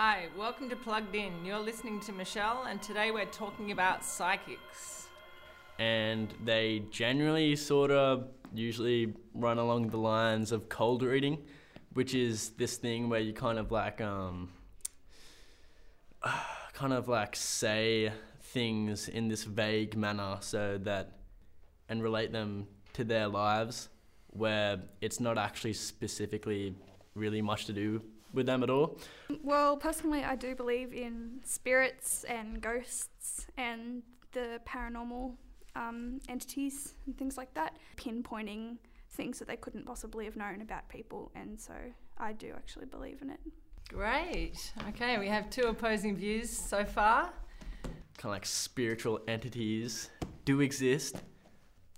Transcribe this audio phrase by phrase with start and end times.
[0.00, 1.44] Hi, welcome to Plugged In.
[1.44, 5.08] You're listening to Michelle, and today we're talking about psychics.
[5.80, 11.42] and they generally sort of usually run along the lines of cold reading,
[11.94, 14.50] which is this thing where you kind of like um
[16.74, 21.18] kind of like say things in this vague manner so that
[21.88, 23.88] and relate them to their lives
[24.28, 26.76] where it's not actually specifically
[27.16, 28.00] really much to do
[28.32, 28.98] with them at all.
[29.42, 35.34] Well, personally, I do believe in spirits and ghosts and the paranormal
[35.76, 38.76] um, entities and things like that, pinpointing
[39.10, 41.72] things that they couldn't possibly have known about people, and so
[42.18, 43.40] I do actually believe in it.
[43.88, 44.72] Great.
[44.90, 47.32] Okay, we have two opposing views so far.
[47.82, 50.10] kind of like spiritual entities
[50.44, 51.16] do exist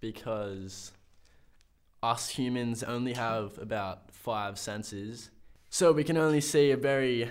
[0.00, 0.92] because
[2.02, 5.30] us humans only have about five senses.
[5.74, 7.30] So we can only see a very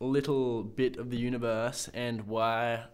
[0.00, 2.84] little bit of the universe, and why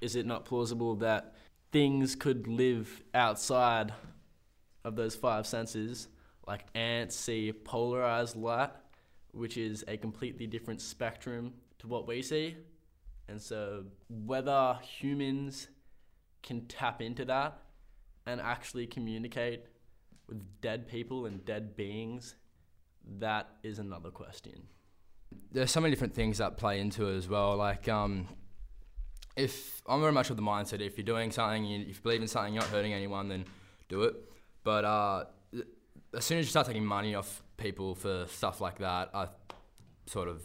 [0.00, 1.34] is it not plausible that
[1.70, 3.92] things could live outside
[4.86, 6.08] of those five senses?
[6.46, 8.70] Like ants see polarized light,
[9.32, 12.56] which is a completely different spectrum to what we see.
[13.28, 15.68] And so, whether humans
[16.42, 17.60] can tap into that
[18.24, 19.66] and actually communicate
[20.26, 22.34] with dead people and dead beings,
[23.18, 24.68] that is another question.
[25.52, 27.56] there's so many different things that play into it as well.
[27.56, 28.28] Like, um,
[29.36, 32.22] if I'm very much of the mindset, if you're doing something, you, if you believe
[32.22, 33.44] in something, you're not hurting anyone, then
[33.88, 34.14] do it.
[34.64, 35.24] But uh,
[36.14, 39.28] as soon as you start taking money off people for stuff like that, I
[40.06, 40.42] sort of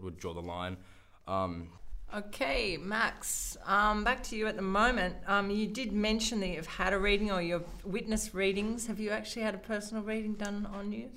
[0.00, 0.76] would draw the line.
[1.26, 1.70] Um,
[2.14, 5.16] Okay, Max, um, back to you at the moment.
[5.26, 8.86] Um, you did mention that you've had a reading or you've witnessed readings.
[8.86, 11.10] Have you actually had a personal reading done on you?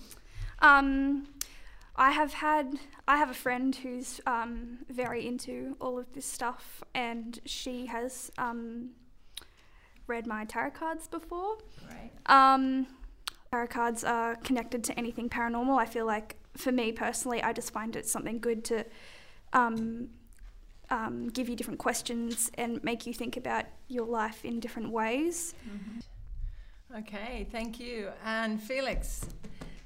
[0.61, 1.27] Um,
[1.95, 6.84] I have had I have a friend who's um, very into all of this stuff,
[6.94, 8.91] and she has um,
[10.07, 11.57] read my tarot cards before.
[11.89, 12.11] Right.
[12.25, 12.88] Um,
[13.51, 15.78] tarot cards are connected to anything paranormal.
[15.78, 18.85] I feel like, for me personally, I just find it something good to
[19.53, 20.09] um,
[20.89, 25.53] um, give you different questions and make you think about your life in different ways.
[26.97, 28.09] Okay, thank you.
[28.25, 29.25] And Felix,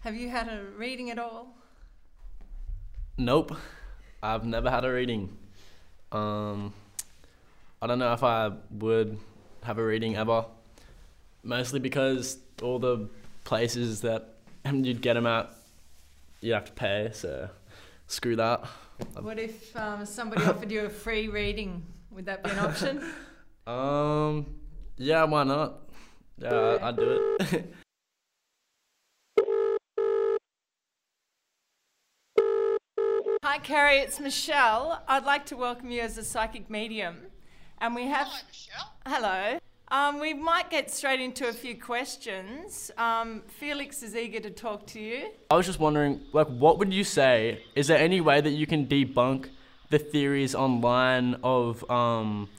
[0.03, 1.55] have you had a reading at all?
[3.17, 3.55] Nope,
[4.21, 5.37] I've never had a reading.
[6.11, 6.73] Um,
[7.81, 9.17] I don't know if I would
[9.63, 10.45] have a reading ever.
[11.41, 13.07] Mostly because all the
[13.45, 14.35] places that
[14.71, 15.51] you'd get them at,
[16.41, 17.11] you'd have to pay.
[17.13, 17.49] So
[18.07, 18.65] screw that.
[19.21, 21.85] What if um, somebody offered you a free reading?
[22.11, 23.03] Would that be an option?
[23.65, 24.45] Um,
[24.97, 25.79] yeah, why not?
[26.37, 27.73] Yeah, I'd do it.
[33.53, 35.03] Hi, Carrie, it's Michelle.
[35.07, 37.17] I'd like to welcome you as a psychic medium.
[37.77, 38.25] And we have.
[38.25, 38.93] Hello, Michelle.
[39.05, 39.59] Hello.
[39.89, 42.89] Um, we might get straight into a few questions.
[42.97, 45.29] Um, Felix is eager to talk to you.
[45.51, 47.63] I was just wondering, like, what would you say?
[47.75, 49.49] Is there any way that you can debunk
[49.91, 52.49] the theories online of um,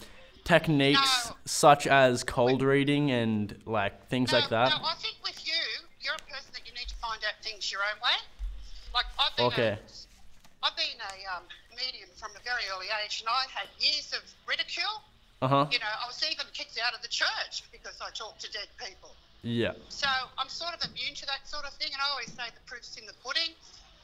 [0.45, 1.37] techniques No.
[1.45, 4.69] such as cold reading and like things no, like that?
[4.69, 5.61] No, I think with you,
[6.01, 8.17] you're a person that you need to find out things your own way.
[8.95, 9.79] Like I've been Okay.
[9.85, 9.94] a,
[10.65, 11.45] I've been a um,
[11.77, 15.05] medium from a very early age, and I had years of ridicule.
[15.45, 15.65] Uh huh.
[15.69, 18.73] You know, I was even kicked out of the church because I talked to dead
[18.81, 19.13] people.
[19.45, 19.77] Yeah.
[19.93, 20.09] So
[20.41, 22.97] I'm sort of immune to that sort of thing, and I always say the proof's
[22.97, 23.53] in the pudding.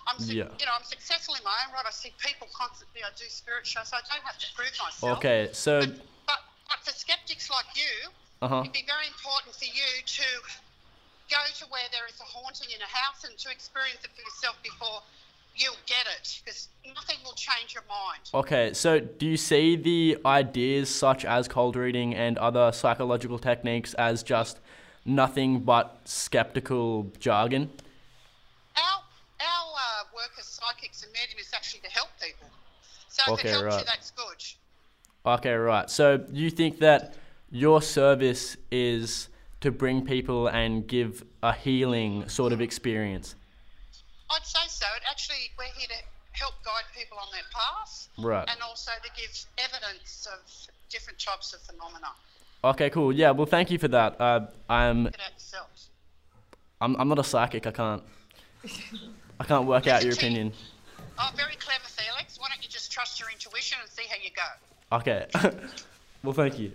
[0.04, 0.52] I'm, su- Yeah.
[0.60, 1.84] you know, I'm successful in my own right.
[1.88, 3.00] I see people constantly.
[3.00, 5.16] I do spirit shows, so I don't have to prove myself.
[5.16, 5.48] Okay.
[5.56, 5.80] So.
[5.80, 5.96] But,
[6.28, 8.12] but, but for skeptics like you,
[8.44, 8.60] Uh huh.
[8.68, 10.28] It'd be very important for you to
[11.32, 14.20] go to where there is a haunting in a house and to experience it for
[14.24, 15.00] yourself before
[15.56, 18.20] you'll get it, because nothing will change your mind.
[18.34, 18.72] Okay.
[18.72, 24.22] So, do you see the ideas such as cold reading and other psychological techniques as
[24.22, 24.60] just
[25.04, 27.70] nothing but skeptical jargon?
[28.76, 29.02] Our
[29.40, 32.48] our uh, work as psychics and medium is actually to help people.
[33.08, 33.80] So if Okay, it helps right.
[33.80, 34.44] you, that's good.
[35.26, 35.90] Okay, right.
[35.90, 37.14] So you think that
[37.50, 39.28] your service is
[39.60, 43.34] to bring people and give a healing sort of experience?
[44.30, 44.60] I'd say
[45.20, 48.48] actually, we're here to help guide people on their path, Right.
[48.50, 50.40] and also to give evidence of
[50.88, 52.08] different types of phenomena.
[52.64, 53.12] Okay, cool.
[53.12, 54.20] Yeah, well, thank you for that.
[54.20, 55.10] Uh, I'm.
[56.82, 57.66] I'm, I'm not a psychic.
[57.66, 58.02] I can't,
[59.38, 60.52] I can't work out your opinion.
[61.18, 62.40] Oh, very clever, Felix.
[62.40, 64.96] Why don't you just trust your intuition and see how you go?
[64.96, 65.26] Okay.
[66.22, 66.72] well, thank you.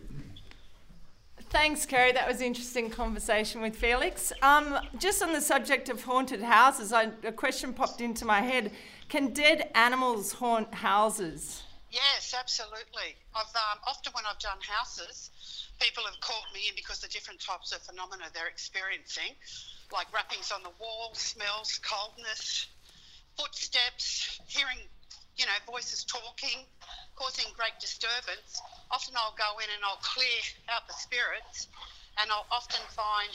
[1.55, 2.11] Thanks, Kerry.
[2.11, 4.33] That was an interesting conversation with Felix.
[4.41, 8.73] Um, just on the subject of haunted houses, I, a question popped into my head.
[9.07, 11.63] Can dead animals haunt houses?
[11.89, 13.15] Yes, absolutely.
[13.33, 15.31] I've um, often when I've done houses,
[15.79, 19.31] people have called me in because of different types of phenomena they're experiencing,
[19.93, 22.67] like rappings on the wall, smells, coldness,
[23.37, 24.79] footsteps, hearing,
[25.37, 26.65] you know, voices talking,
[27.15, 28.61] causing great disturbance.
[28.91, 31.67] Often I'll go in and I'll clear out the spirits,
[32.21, 33.33] and I'll often find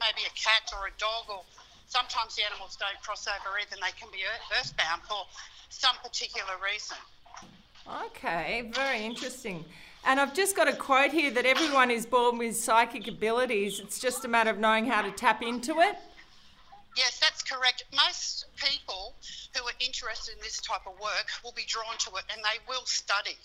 [0.00, 1.42] maybe a cat or a dog, or
[1.86, 4.22] sometimes the animals don't cross over either, and they can be
[4.58, 5.26] earthbound for
[5.68, 6.96] some particular reason.
[8.06, 9.64] Okay, very interesting.
[10.06, 13.80] And I've just got a quote here that everyone is born with psychic abilities.
[13.80, 15.96] It's just a matter of knowing how to tap into it.
[16.96, 17.84] Yes, that's correct.
[17.92, 19.16] Most people
[19.54, 22.58] who are interested in this type of work will be drawn to it and they
[22.68, 23.38] will study.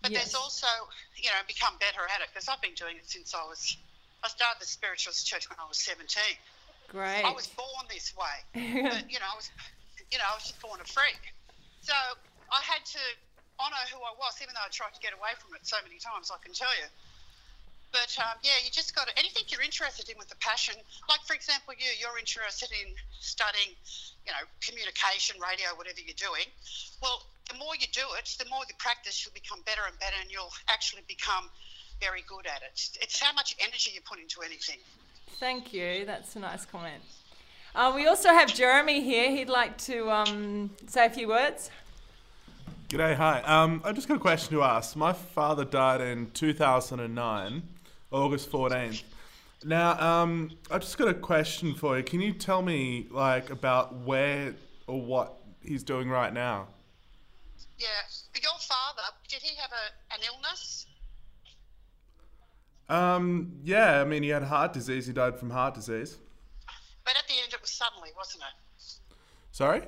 [0.00, 0.32] But Yes.
[0.32, 0.68] there's also,
[1.16, 3.76] you know, become better at it because I've been doing it since I was,
[4.24, 6.08] I started the Spiritualist Church when I was 17.
[6.88, 7.24] Great.
[7.24, 8.36] I was born this way.
[8.88, 9.50] but, you know, I was,
[10.10, 11.20] you know, I was just born a freak.
[11.80, 13.02] So I had to
[13.60, 16.00] honour who I was, even though I tried to get away from it so many
[16.00, 16.88] times, I can tell you.
[17.92, 20.74] But um, yeah, you just got to, anything you're interested in with a passion,
[21.08, 23.72] like for example, you, you're interested in studying,
[24.26, 26.46] you know, communication, radio, whatever you're doing.
[27.00, 30.16] Well, the more you do it, the more you practice, you'll become better and better,
[30.20, 31.48] and you'll actually become
[32.00, 32.98] very good at it.
[33.00, 34.78] It's how much energy you put into anything.
[35.38, 36.04] Thank you.
[36.04, 37.02] That's a nice comment.
[37.74, 39.30] Uh, we also have Jeremy here.
[39.30, 41.70] He'd like to um, say a few words.
[42.88, 43.40] G'day, hi.
[43.42, 44.96] Um, I just got a question to ask.
[44.96, 47.62] My father died in 2009,
[48.16, 49.02] August 14th.
[49.64, 52.02] Now, um, I just got a question for you.
[52.02, 54.54] Can you tell me, like, about where
[54.86, 56.68] or what he's doing right now?
[57.78, 57.86] Yeah.
[58.42, 60.86] Your father, did he have a, an illness?
[62.88, 65.06] Um, yeah, I mean, he had heart disease.
[65.06, 66.16] He died from heart disease.
[67.04, 68.94] But at the end, it was suddenly, wasn't it?
[69.52, 69.80] Sorry?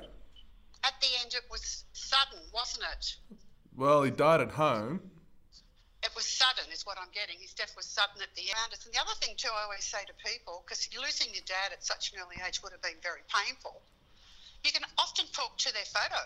[0.83, 3.15] At the end, it was sudden, wasn't it?
[3.75, 4.99] Well, he died at home.
[6.19, 7.39] Was sudden, is what I'm getting.
[7.39, 8.75] His death was sudden at the end.
[8.75, 11.79] And the other thing, too, I always say to people, because losing your dad at
[11.79, 13.79] such an early age would have been very painful,
[14.67, 16.19] you can often talk to their photo.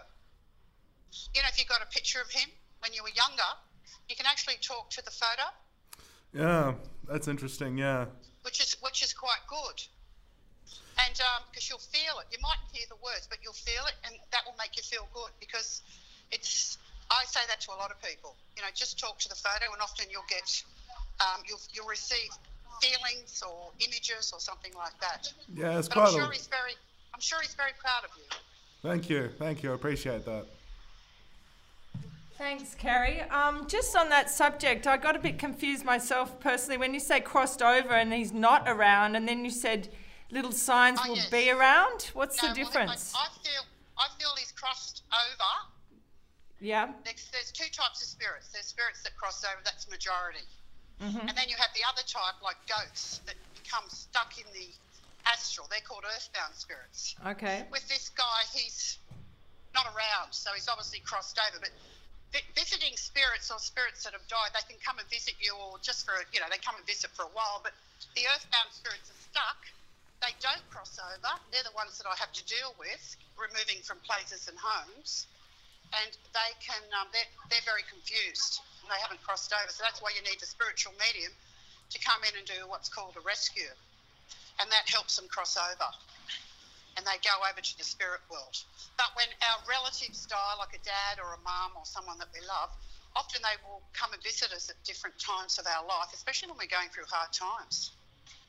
[1.37, 2.49] You know, if you got a picture of him
[2.81, 3.45] when you were younger,
[4.09, 5.45] you can actually talk to the photo,
[6.33, 6.73] Yeah,
[7.05, 8.09] that's interesting, yeah.
[8.41, 9.77] which is which is quite good.
[11.05, 13.97] And um, because you'll feel it, you mightn't hear the words, but you'll feel it,
[14.09, 15.85] and that will make you feel good because
[16.33, 16.81] it's.
[17.13, 18.35] I say that to a lot of people.
[18.57, 20.63] You know, just talk to the photo, and often you'll get,
[21.19, 22.29] um, you'll you'll receive
[22.81, 25.31] feelings or images or something like that.
[25.53, 26.33] Yeah, it's But I'm sure a...
[26.33, 26.73] he's very,
[27.13, 28.23] I'm sure he's very proud of you.
[28.81, 29.71] Thank you, thank you.
[29.71, 30.45] I appreciate that.
[32.37, 33.21] Thanks, Carrie.
[33.29, 37.21] Um, just on that subject, I got a bit confused myself personally when you say
[37.21, 39.87] crossed over and he's not around, and then you said
[40.31, 41.29] little signs Oh, will yes.
[41.29, 42.09] be around.
[42.13, 43.13] What's No, the well, I- difference?
[43.15, 43.61] I, feel,
[43.99, 45.69] I feel he's crossed over.
[46.63, 46.95] Yeah.
[47.03, 48.47] There's, there's two types of spirits.
[48.55, 50.47] There's spirits that cross over, that's majority.
[51.03, 51.27] Mm-hmm.
[51.27, 54.71] And then you have the other type, like ghosts, that become stuck in the
[55.27, 55.67] astral.
[55.67, 57.19] They're called earthbound spirits.
[57.35, 57.67] Okay.
[57.67, 58.97] With this guy, he's
[59.75, 61.59] not around, so he's obviously crossed over.
[61.59, 61.75] But
[62.31, 65.75] vi- visiting spirits or spirits that have died, they can come and visit you, or
[65.83, 67.59] just for, you know, they come and visit for a while.
[67.59, 67.75] But
[68.15, 69.59] the earthbound spirits are stuck.
[70.23, 71.35] They don't cross over.
[71.51, 73.03] They're the ones that I have to deal with,
[73.35, 75.27] removing from places and homes
[76.01, 80.01] and they can um, they're, they're very confused and they haven't crossed over so that's
[80.01, 81.31] why you need a spiritual medium
[81.89, 83.69] to come in and do what's called a rescue
[84.61, 85.89] and that helps them cross over
[86.97, 88.57] and they go over to the spirit world
[88.97, 92.41] but when our relatives die like a dad or a mum or someone that we
[92.45, 92.73] love
[93.15, 96.57] often they will come and visit us at different times of our life especially when
[96.57, 97.93] we're going through hard times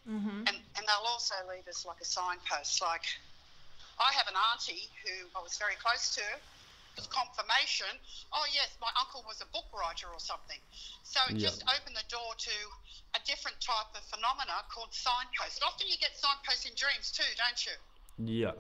[0.05, 0.45] Mm-hmm.
[0.45, 2.83] and, and they'll also leave us like a signpost.
[2.85, 3.09] Like,
[3.97, 6.27] I have an auntie who I was very close to.
[7.03, 7.91] Confirmation.
[8.33, 10.59] Oh yes, my uncle was a book writer or something.
[11.03, 11.49] So it Yeah.
[11.51, 12.57] just opened the door to
[13.15, 15.63] a different type of phenomena called signpost.
[15.63, 17.75] Often you get signposts in dreams too, don't you?
[18.19, 18.53] Yeah.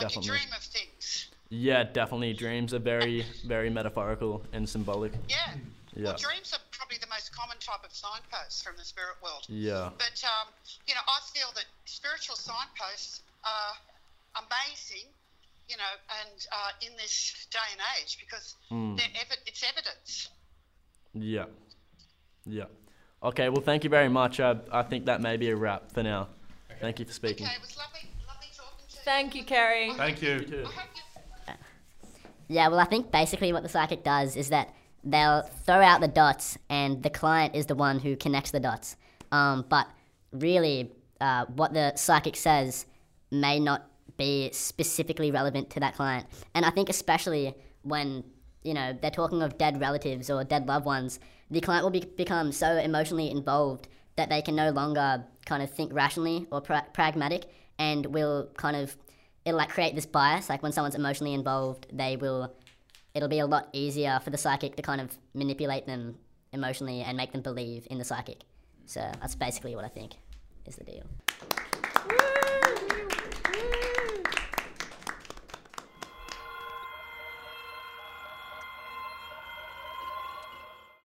[0.00, 0.28] Like you Definitely.
[0.28, 1.26] dream of things.
[1.50, 2.32] Yeah, definitely.
[2.32, 5.12] Dreams are very, very metaphorical and symbolic.
[5.28, 5.54] Yeah.
[5.94, 6.04] Yeah.
[6.04, 9.46] Well, dreams are probably the most common type of signposts from the spirit world.
[9.48, 9.90] Yeah.
[9.96, 10.48] But um,
[10.86, 13.74] you know, I feel that spiritual signposts are
[14.42, 15.06] amazing,
[15.68, 18.96] you know, and uh, in this day and age because Mm.
[18.96, 19.06] they're
[19.46, 20.28] it's evidence.
[21.14, 21.46] Yeah.
[22.44, 22.64] Yeah.
[23.22, 24.40] Okay, well, thank you very much.
[24.40, 26.28] I, I think that may be a wrap for now.
[26.80, 27.46] Thank you for speaking.
[27.46, 29.92] Okay, it was lovely, lovely talking to Thank you, Carrie.
[29.94, 30.44] Thank you.
[30.48, 30.64] you.
[30.66, 31.54] I hope you.
[32.48, 36.08] Yeah, well, I think basically what the psychic does is that they'll throw out the
[36.08, 38.96] dots, and the client is the one who connects the dots.
[39.32, 39.86] Um, but
[40.32, 40.92] really,
[41.22, 42.84] uh, what the psychic says
[43.30, 46.26] may not be specifically relevant to that client.
[46.54, 48.24] And I think especially when
[48.62, 51.20] you know they're talking of dead relatives or dead loved ones,
[51.50, 55.70] the client will be, become so emotionally involved that they can no longer kind of
[55.70, 57.46] think rationally or pra- pragmatic,
[57.78, 58.96] and will kind of
[59.44, 60.48] it'll like create this bias.
[60.48, 62.54] Like when someone's emotionally involved, they will.
[63.14, 66.16] It'll be a lot easier for the psychic to kind of manipulate them
[66.52, 68.42] emotionally and make them believe in the psychic.
[68.86, 70.14] So that's basically what I think
[70.66, 71.04] is the deal.